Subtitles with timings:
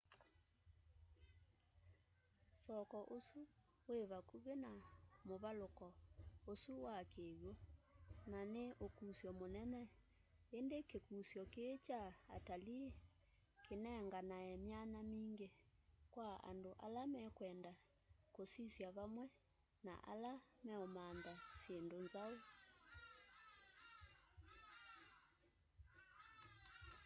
[2.63, 3.41] soko usu
[3.89, 4.71] wi vakuvi na
[5.27, 5.87] muvaluko
[6.51, 7.51] usu wa kiw'u
[8.31, 9.81] na ni ukusyo munene
[10.57, 12.01] indi kikusyo kii kya
[12.35, 12.89] atalii
[13.65, 15.47] kinenganae myanya mingi
[16.13, 17.71] kwa andu ala mekwenda
[18.35, 19.25] kusisya vamwe
[19.85, 20.33] na ala
[20.65, 22.35] meumantha syindu nzau